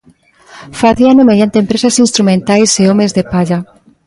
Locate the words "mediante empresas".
1.29-1.95